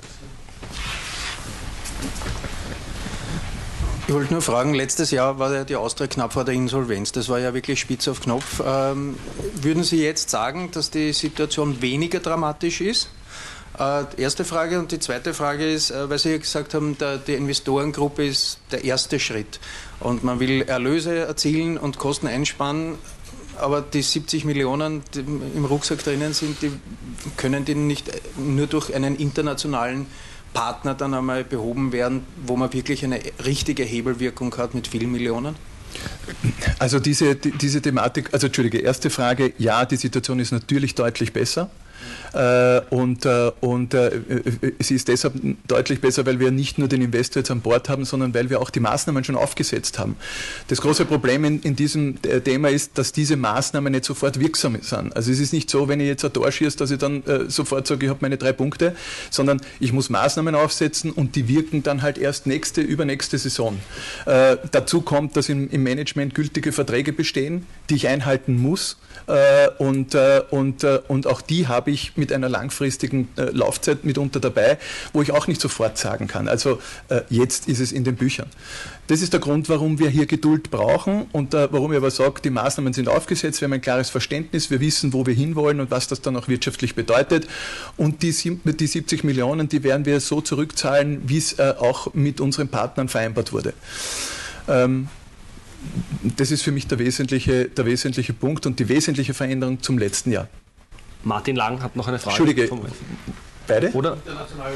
[4.08, 7.12] Ich wollte nur fragen, letztes Jahr war ja die Austria knapp vor der Insolvenz.
[7.12, 8.62] Das war ja wirklich spitz auf Knopf.
[8.66, 9.18] Ähm,
[9.56, 13.10] würden Sie jetzt sagen, dass die Situation weniger dramatisch ist?
[13.78, 17.34] Äh, erste Frage und die zweite Frage ist, äh, weil Sie gesagt haben, der, die
[17.34, 19.60] Investorengruppe ist der erste Schritt
[20.00, 22.96] und man will Erlöse erzielen und Kosten einsparen
[23.60, 26.72] aber die 70 Millionen, die im Rucksack drinnen sind, die
[27.38, 30.08] können die nicht nur durch einen internationalen
[30.54, 35.56] Partner dann einmal behoben werden, wo man wirklich eine richtige Hebelwirkung hat mit vielen Millionen?
[36.80, 41.70] Also diese, diese Thematik, also Entschuldige, erste Frage, ja, die Situation ist natürlich deutlich besser.
[42.36, 44.12] Äh, und, äh, und äh,
[44.80, 45.36] sie ist deshalb
[45.68, 48.62] deutlich besser, weil wir nicht nur den Investor jetzt an Bord haben, sondern weil wir
[48.62, 50.18] auch die Maßnahmen schon aufgesetzt haben.
[50.68, 55.16] Das große Problem in, in diesem Thema ist, dass diese Maßnahmen nicht sofort wirksam sind.
[55.16, 57.88] Also es ist nicht so, wenn ich jetzt ein Tor schieße, dass ich dann sofort
[57.88, 58.96] sage, ich habe meine drei Punkte,
[59.30, 63.78] sondern ich muss Maßnahmen aufsetzen und die wirken dann halt erst nächste, übernächste Saison.
[64.26, 68.98] Dazu kommt, dass im, im, Management gültige Verträge bestehen, die ich einhalten muss
[69.78, 70.16] und,
[70.50, 74.78] und, und auch die habe ich mit einer langfristigen äh, Laufzeit mitunter dabei,
[75.14, 76.48] wo ich auch nicht sofort sagen kann.
[76.48, 76.80] Also
[77.10, 78.48] äh, jetzt ist es in den Büchern.
[79.08, 82.42] Das ist der Grund, warum wir hier Geduld brauchen und äh, warum ich aber sage,
[82.44, 85.92] die Maßnahmen sind aufgesetzt, wir haben ein klares Verständnis, wir wissen, wo wir hinwollen und
[85.92, 87.48] was das dann auch wirtschaftlich bedeutet.
[87.98, 92.42] Und die, die 70 Millionen, die werden wir so zurückzahlen, wie es äh, auch mit
[92.42, 93.74] unseren Partnern vereinbart wurde.
[94.68, 95.08] Ähm,
[96.24, 100.32] das ist für mich der wesentliche, der wesentliche Punkt und die wesentliche Veränderung zum letzten
[100.32, 100.48] Jahr.
[101.26, 102.38] Martin Lang hat noch eine Frage.
[102.38, 102.70] Entschuldige,
[103.68, 103.92] Beide?
[103.94, 104.18] Oder?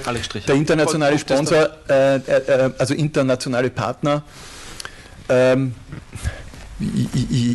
[0.05, 0.45] Alex Strich.
[0.45, 4.23] Der internationale Sponsor, äh, äh, also internationale Partner.
[5.29, 5.75] Ähm,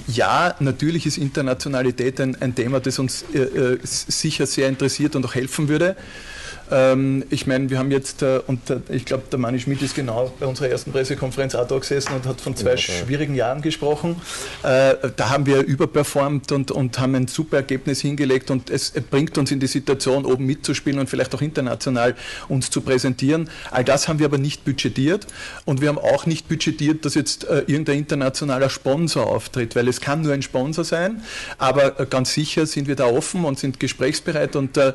[0.07, 5.27] ja, natürlich ist Internationalität ein, ein Thema, das uns äh, äh sicher sehr interessiert und
[5.27, 5.97] auch helfen würde.
[6.75, 9.95] Ähm, ich meine, wir haben jetzt, äh, und äh, ich glaube, der Manni Schmidt ist
[9.95, 13.63] genau bei unserer ersten Pressekonferenz auch da gesessen und hat von zwei ja, schwierigen Jahren
[13.63, 14.17] gesprochen.
[14.65, 19.39] Äh, da haben wir überperformt und, und haben ein super Ergebnis hingelegt und es bringt
[19.39, 22.17] uns in die Situation, oben mitzuspielen und vielleicht auch international
[22.49, 23.49] uns zu präsentieren.
[23.71, 25.29] All das haben wir aber nicht budgetiert
[25.65, 30.01] und wir haben auch nicht budgetiert, dass jetzt äh, irgendein internationaler Sponsor auftritt, weil es
[30.01, 31.23] kann nur ein Sponsor sein,
[31.59, 34.93] aber äh, ganz sicher sind wir da offen und sind gesprächsbereit und äh,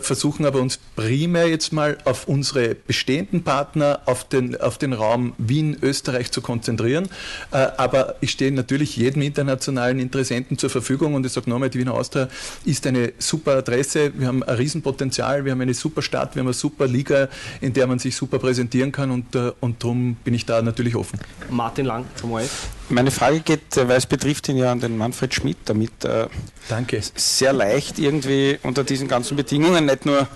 [0.00, 0.80] versuchen aber uns
[1.20, 6.40] primär jetzt mal auf unsere bestehenden Partner, auf den, auf den Raum Wien, Österreich zu
[6.40, 7.10] konzentrieren.
[7.50, 11.78] Äh, aber ich stehe natürlich jedem internationalen Interessenten zur Verfügung und ich sage nochmal, die
[11.78, 12.30] Wiener Austria
[12.64, 14.12] ist eine super Adresse.
[14.18, 17.28] Wir haben ein Riesenpotenzial, wir haben eine super Stadt, wir haben eine super Liga,
[17.60, 20.96] in der man sich super präsentieren kann und, äh, und darum bin ich da natürlich
[20.96, 21.20] offen.
[21.50, 22.79] Martin Lang vom OF.
[22.90, 26.26] Meine Frage geht, äh, weil es betrifft ihn ja an den Manfred Schmidt, damit äh,
[26.68, 27.00] Danke.
[27.14, 30.26] sehr leicht irgendwie unter diesen ganzen Bedingungen, nicht nur äh,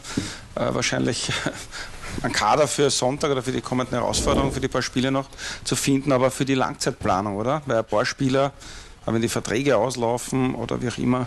[0.55, 1.31] wahrscheinlich
[2.23, 5.29] ein Kader für Sonntag oder für die kommenden Herausforderungen, für die paar Spiele noch
[5.65, 7.63] zu finden, aber für die Langzeitplanung, oder?
[7.67, 8.53] Weil ein paar Spieler,
[9.05, 11.27] wenn die Verträge auslaufen oder wie auch immer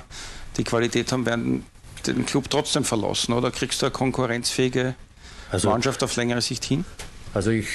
[0.56, 1.66] die Qualität haben, werden
[2.06, 3.52] den Club trotzdem verlassen, oder?
[3.52, 4.96] Kriegst du eine konkurrenzfähige
[5.52, 6.86] also, Mannschaft auf längere Sicht hin?
[7.34, 7.68] Also ich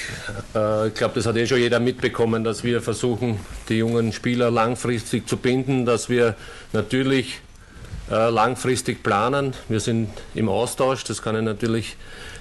[0.55, 3.39] äh, glaube, das hat eh schon jeder mitbekommen, dass wir versuchen,
[3.69, 6.35] die jungen Spieler langfristig zu binden, dass wir
[6.73, 7.41] natürlich
[8.11, 9.53] äh, langfristig planen.
[9.69, 11.97] Wir sind im Austausch, das kann ich natürlich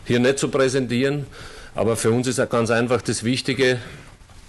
[0.05, 1.25] hier nicht so präsentieren,
[1.75, 3.77] aber für uns ist ja ganz einfach das Wichtige,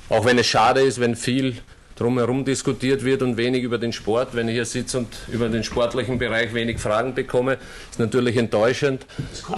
[0.09, 1.59] auch wenn es schade ist, wenn viel
[1.97, 4.35] drumherum diskutiert wird und wenig über den Sport.
[4.35, 7.59] Wenn ich hier sitze und über den sportlichen Bereich wenig Fragen bekomme,
[7.91, 9.07] ist natürlich enttäuschend.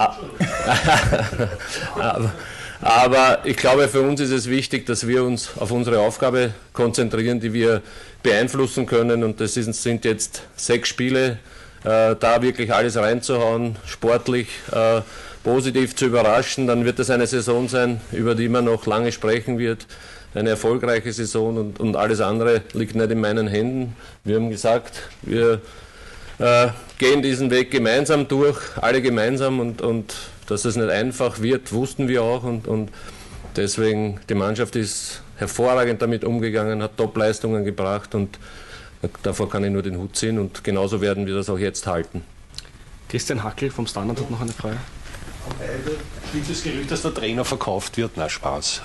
[1.95, 2.33] aber,
[2.81, 7.39] aber ich glaube, für uns ist es wichtig, dass wir uns auf unsere Aufgabe konzentrieren,
[7.39, 7.81] die wir
[8.21, 9.23] beeinflussen können.
[9.23, 11.39] Und das sind jetzt sechs Spiele,
[11.83, 15.01] äh, da wirklich alles reinzuhauen, sportlich äh,
[15.43, 16.67] positiv zu überraschen.
[16.67, 19.85] Dann wird es eine Saison sein, über die man noch lange sprechen wird.
[20.33, 23.95] Eine erfolgreiche Saison und, und alles andere liegt nicht in meinen Händen.
[24.25, 25.61] Wir haben gesagt, wir
[26.39, 30.13] äh, gehen diesen Weg gemeinsam durch, alle gemeinsam und, und
[30.47, 32.91] dass es nicht einfach wird, wussten wir auch und, und
[33.55, 38.39] deswegen die Mannschaft ist hervorragend damit umgegangen, hat Top-Leistungen gebracht und
[39.23, 42.23] davor kann ich nur den Hut ziehen und genauso werden wir das auch jetzt halten.
[43.09, 44.77] Christian Hackel vom Standard hat noch eine Frage.
[46.33, 48.11] Gibt es Gerücht, dass der Trainer verkauft wird?
[48.15, 48.81] Na, Spaß.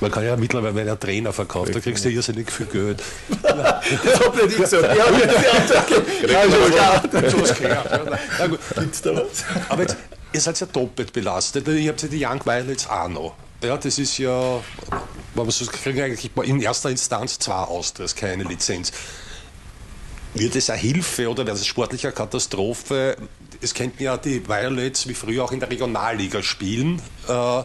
[0.00, 3.02] Man kann ja mittlerweile, wenn er Trainer verkauft, da kriegst du ja irrsinnig viel Geld.
[3.42, 4.96] das hab ich nicht gesagt.
[4.96, 5.04] Ja,
[6.26, 7.88] ja, schon klar.
[8.80, 9.44] Gibt's da was?
[9.68, 9.96] Aber jetzt,
[10.32, 11.66] ihr seid ja doppelt belastet.
[11.68, 13.34] Ihr habt ja die Young Violets auch noch.
[13.62, 14.60] Ja, das ist ja,
[15.34, 18.92] man kriegen eigentlich in erster Instanz zwei Austras, keine Lizenz.
[20.34, 23.16] Wird es eine Hilfe oder wäre es sportliche Katastrophe?
[23.60, 27.62] Es könnten ja die Violets wie früher auch in der Regionalliga spielen, äh,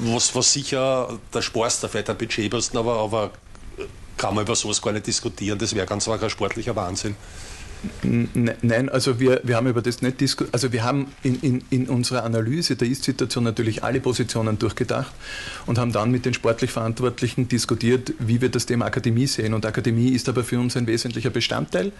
[0.00, 1.40] was, was sicher der
[1.80, 3.30] da vielleicht ein Budget kosten, aber, aber
[4.16, 5.58] kann man über sowas gar nicht diskutieren.
[5.58, 7.16] Das wäre ganz ein sportlicher Wahnsinn.
[8.02, 10.54] Nein, also wir, wir haben über das nicht diskutiert.
[10.54, 15.12] Also wir haben in, in, in unserer Analyse der Ist-Situation natürlich alle Positionen durchgedacht
[15.66, 19.54] und haben dann mit den sportlich Verantwortlichen diskutiert, wie wir das Thema Akademie sehen.
[19.54, 21.92] Und Akademie ist aber für uns ein wesentlicher Bestandteil.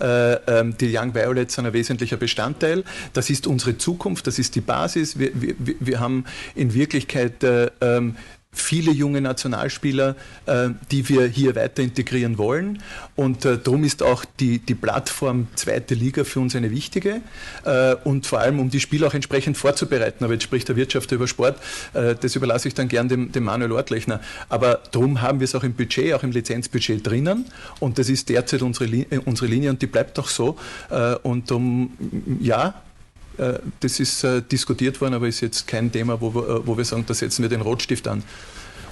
[0.00, 2.84] Äh, äh, die Young Violets sind ein wesentlicher Bestandteil.
[3.12, 5.18] Das ist unsere Zukunft, das ist die Basis.
[5.18, 6.24] Wir, wir, wir haben
[6.54, 8.16] in Wirklichkeit äh, ähm,
[8.54, 10.14] viele junge Nationalspieler,
[10.46, 12.82] äh, die wir hier weiter integrieren wollen.
[13.16, 17.22] Und äh, darum ist auch die, die Plattform zweite Liga für uns eine wichtige.
[17.64, 20.22] Äh, und vor allem, um die Spieler auch entsprechend vorzubereiten.
[20.24, 21.56] Aber jetzt spricht der Wirtschaft über Sport.
[21.94, 24.20] Äh, das überlasse ich dann gern dem, dem Manuel Ortlechner.
[24.50, 27.46] Aber darum haben wir es auch im Budget, auch im Lizenzbudget drinnen.
[27.80, 30.58] Und das ist derzeit unsere, Linie, unsere Linie und die bleibt auch so.
[30.90, 31.92] Äh, und um,
[32.40, 32.72] ja, äh,
[33.80, 36.84] das ist äh, diskutiert worden, aber ist jetzt kein Thema, wo wir, äh, wo wir
[36.84, 38.22] sagen, da setzen wir den Rotstift an.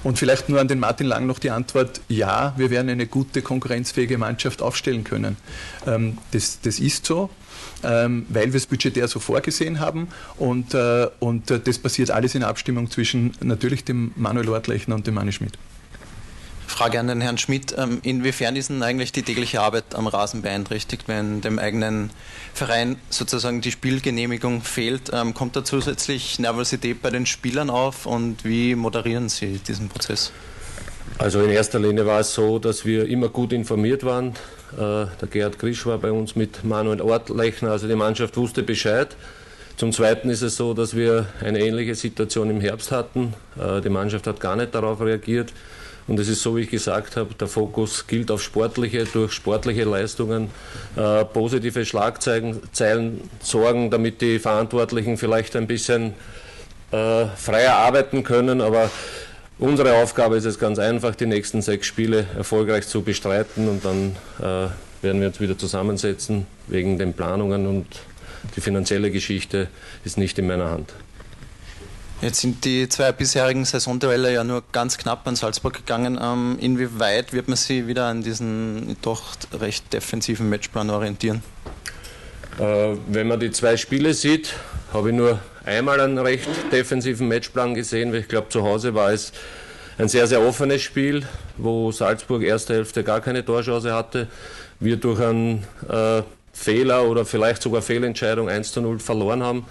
[0.03, 3.43] Und vielleicht nur an den Martin Lang noch die Antwort, ja, wir werden eine gute,
[3.43, 5.37] konkurrenzfähige Mannschaft aufstellen können.
[5.85, 7.29] Ähm, das, das ist so,
[7.83, 10.75] ähm, weil wir es budgetär so vorgesehen haben und,
[11.19, 15.57] und das passiert alles in Abstimmung zwischen natürlich dem Manuel Ortlechner und dem Manni Schmidt.
[16.81, 17.75] Frage an den Herrn Schmidt.
[17.77, 22.09] Ähm, inwiefern ist denn eigentlich die tägliche Arbeit am Rasen beeinträchtigt, wenn dem eigenen
[22.55, 25.11] Verein sozusagen die Spielgenehmigung fehlt?
[25.13, 30.31] Ähm, kommt da zusätzlich Nervosität bei den Spielern auf und wie moderieren Sie diesen Prozess?
[31.19, 34.29] Also in erster Linie war es so, dass wir immer gut informiert waren.
[34.73, 39.15] Äh, der Gerhard Grisch war bei uns mit Manuel Ortlechner, also die Mannschaft wusste Bescheid.
[39.77, 43.35] Zum Zweiten ist es so, dass wir eine ähnliche Situation im Herbst hatten.
[43.59, 45.53] Äh, die Mannschaft hat gar nicht darauf reagiert.
[46.07, 49.83] Und es ist so, wie ich gesagt habe, der Fokus gilt auf sportliche, durch sportliche
[49.83, 50.49] Leistungen
[50.95, 56.13] äh, positive Schlagzeilen sorgen, damit die Verantwortlichen vielleicht ein bisschen
[56.91, 58.61] äh, freier arbeiten können.
[58.61, 58.89] Aber
[59.59, 64.15] unsere Aufgabe ist es ganz einfach, die nächsten sechs Spiele erfolgreich zu bestreiten und dann
[64.39, 64.69] äh,
[65.03, 67.85] werden wir uns wieder zusammensetzen wegen den Planungen und
[68.55, 69.67] die finanzielle Geschichte
[70.03, 70.93] ist nicht in meiner Hand.
[72.21, 76.19] Jetzt sind die zwei bisherigen Saisonduelle ja nur ganz knapp an Salzburg gegangen.
[76.21, 79.23] Ähm, inwieweit wird man sich wieder an diesen doch
[79.59, 81.41] recht defensiven Matchplan orientieren?
[82.59, 84.53] Äh, wenn man die zwei Spiele sieht,
[84.93, 88.13] habe ich nur einmal einen recht defensiven Matchplan gesehen.
[88.13, 89.31] Ich glaube, zu Hause war es
[89.97, 91.25] ein sehr, sehr offenes Spiel,
[91.57, 94.27] wo Salzburg erste Hälfte gar keine Torchance hatte.
[94.79, 96.21] Wir durch einen äh,
[96.53, 99.65] Fehler oder vielleicht sogar Fehlentscheidung 1 zu 0 verloren haben.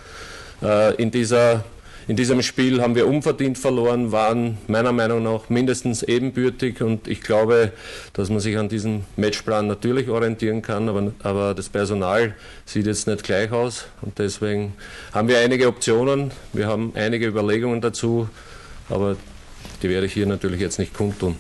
[0.63, 1.63] Äh, in dieser
[2.09, 7.21] in diesem Spiel haben wir unverdient verloren, waren meiner Meinung nach mindestens ebenbürtig und ich
[7.21, 7.73] glaube,
[8.13, 12.35] dass man sich an diesem Matchplan natürlich orientieren kann, aber, aber das Personal
[12.65, 14.75] sieht jetzt nicht gleich aus und deswegen
[15.13, 18.29] haben wir einige Optionen, wir haben einige Überlegungen dazu,
[18.89, 19.17] aber
[19.83, 21.37] die werde ich hier natürlich jetzt nicht kundtun.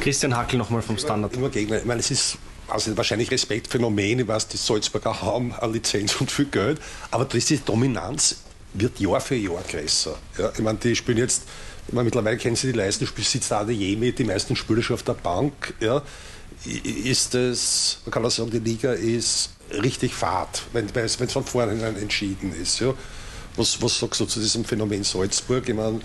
[0.00, 1.34] Christian Hackel nochmal vom Standard.
[1.34, 1.78] Immer Gegner.
[1.78, 6.30] Ich meine, es ist also wahrscheinlich Respektphänomen, ich weiß, die Salzburger haben eine Lizenz und
[6.30, 8.36] viel Geld, aber diese Dominanz
[8.74, 10.16] wird Jahr für Jahr größer.
[10.38, 11.44] Ja, ich meine, die spielen jetzt,
[11.86, 15.02] ich meine, mittlerweile kennen sie die Leisten, sitzt da Jemi, die meisten Spieler schon auf
[15.02, 15.74] der Bank.
[15.80, 16.02] Ja.
[16.64, 21.96] Ist das, man kann auch sagen, die Liga ist richtig fad, wenn es von vornherein
[21.96, 22.80] entschieden ist.
[22.80, 22.94] Ja.
[23.58, 25.68] Was, was sagst du zu diesem Phänomen Salzburg?
[25.68, 26.00] Ich meine,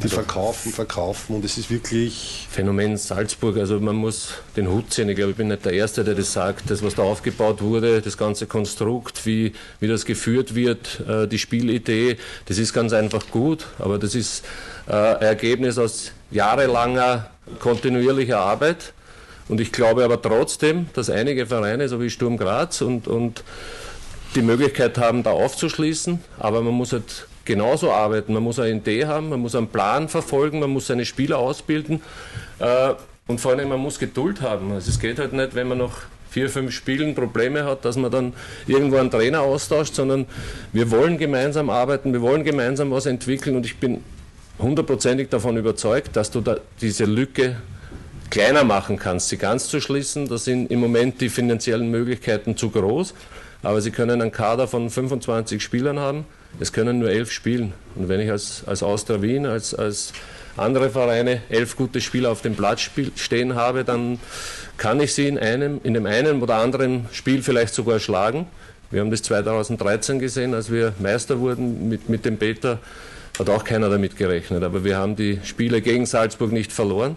[0.00, 2.46] die verkaufen, verkaufen und es ist wirklich.
[2.48, 5.08] Phänomen Salzburg, also man muss den Hut ziehen.
[5.08, 6.70] Ich glaube, ich bin nicht der Erste, der das sagt.
[6.70, 11.40] Das, was da aufgebaut wurde, das ganze Konstrukt, wie, wie das geführt wird, äh, die
[11.40, 14.44] Spielidee, das ist ganz einfach gut, aber das ist
[14.86, 17.28] äh, ein Ergebnis aus jahrelanger
[17.58, 18.92] kontinuierlicher Arbeit.
[19.48, 23.42] Und ich glaube aber trotzdem, dass einige Vereine, so wie Sturm Graz und, und
[24.34, 28.32] die Möglichkeit haben, da aufzuschließen, aber man muss halt genauso arbeiten.
[28.32, 32.02] Man muss eine Idee haben, man muss einen Plan verfolgen, man muss seine Spieler ausbilden
[32.58, 32.94] äh,
[33.26, 34.72] und vor allem man muss Geduld haben.
[34.72, 35.98] Also es geht halt nicht, wenn man noch
[36.30, 38.32] vier, fünf Spielen Probleme hat, dass man dann
[38.66, 40.26] irgendwo einen Trainer austauscht, sondern
[40.72, 44.02] wir wollen gemeinsam arbeiten, wir wollen gemeinsam was entwickeln und ich bin
[44.58, 47.56] hundertprozentig davon überzeugt, dass du da diese Lücke
[48.30, 50.28] kleiner machen kannst, sie ganz zu schließen.
[50.28, 53.14] Da sind im Moment die finanziellen Möglichkeiten zu groß,
[53.64, 56.24] aber sie können einen Kader von 25 Spielern haben
[56.60, 57.72] es können nur elf spielen.
[57.94, 60.12] Und wenn ich als, als Austria Wien, als, als
[60.56, 64.18] andere Vereine elf gute Spieler auf dem Platz stehen habe, dann
[64.76, 68.46] kann ich sie in, einem, in dem einen oder anderen Spiel vielleicht sogar schlagen.
[68.90, 72.78] Wir haben das 2013 gesehen, als wir Meister wurden mit, mit dem Peter,
[73.38, 74.62] hat auch keiner damit gerechnet.
[74.62, 77.16] Aber wir haben die Spiele gegen Salzburg nicht verloren,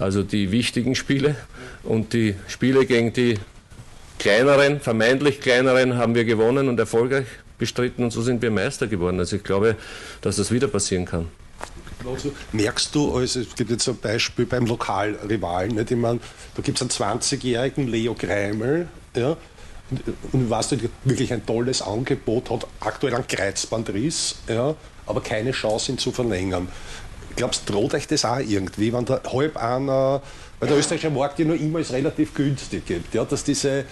[0.00, 1.36] also die wichtigen Spiele.
[1.84, 3.38] Und die Spiele gegen die
[4.18, 7.26] kleineren, vermeintlich kleineren, haben wir gewonnen und erfolgreich
[7.58, 9.18] bestritten und so sind wir Meister geworden.
[9.18, 9.76] Also ich glaube,
[10.20, 11.28] dass das wieder passieren kann.
[12.08, 15.90] Also merkst du, also es gibt jetzt ein Beispiel beim Lokalrivalen, nicht?
[15.90, 16.20] Ich meine,
[16.54, 19.36] da gibt es einen 20-jährigen Leo Greimel, ja,
[19.90, 20.02] und,
[20.32, 24.76] und weißt du, wirklich ein tolles Angebot, hat aktuell einen Kreuzbandriss, ja,
[25.06, 26.68] aber keine Chance, ihn zu verlängern.
[27.34, 30.22] Glaubst du, droht euch das auch irgendwie, wenn da halb einer,
[30.60, 33.84] weil der österreichische Markt ja nur immer ist relativ günstig gibt, ja, dass diese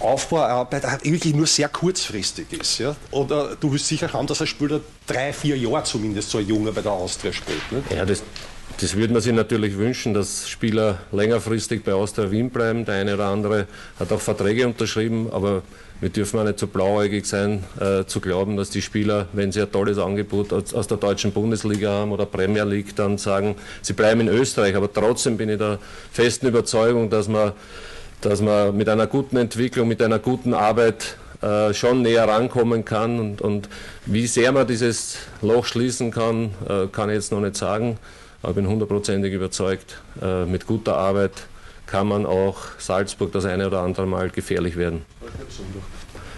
[0.00, 2.78] Aufbauarbeit wirklich nur sehr kurzfristig ist.
[2.78, 2.94] Ja?
[3.10, 6.72] Oder du willst sicher haben, dass ein Spieler drei, vier Jahre zumindest so ein Junger
[6.72, 7.72] bei der Austria spielt.
[7.72, 7.82] Ne?
[7.94, 8.22] Ja, das,
[8.80, 12.84] das würde man sich natürlich wünschen, dass Spieler längerfristig bei Austria Wien bleiben.
[12.84, 13.66] Der eine oder andere
[13.98, 15.62] hat auch Verträge unterschrieben, aber
[16.00, 19.60] wir dürfen auch nicht so blauäugig sein, äh, zu glauben, dass die Spieler, wenn sie
[19.62, 23.94] ein tolles Angebot aus, aus, der deutschen Bundesliga haben oder Premier League, dann sagen, sie
[23.94, 24.76] bleiben in Österreich.
[24.76, 25.78] Aber trotzdem bin ich der
[26.12, 27.52] festen Überzeugung, dass man
[28.20, 33.20] dass man mit einer guten Entwicklung, mit einer guten Arbeit äh, schon näher rankommen kann.
[33.20, 33.68] Und, und,
[34.06, 37.98] wie sehr man dieses Loch schließen kann, äh, kann ich jetzt noch nicht sagen.
[38.42, 41.32] Aber ich bin hundertprozentig überzeugt, äh, mit guter Arbeit
[41.86, 45.04] kann man auch Salzburg das eine oder andere Mal gefährlich werden.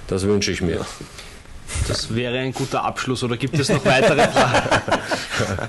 [0.07, 0.85] Das wünsche ich mir.
[1.89, 5.69] Das wäre ein guter Abschluss oder gibt es noch weitere Fragen?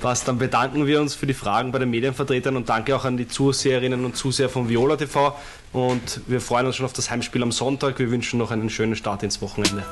[0.00, 3.16] Passt, dann bedanken wir uns für die Fragen bei den Medienvertretern und danke auch an
[3.16, 5.36] die Zuseherinnen und Zuseher von Viola TV.
[5.72, 8.00] Und wir freuen uns schon auf das Heimspiel am Sonntag.
[8.00, 9.84] Wir wünschen noch einen schönen Start ins Wochenende.